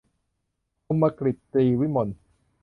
[0.85, 2.09] คมกฤษ ตรีวิมล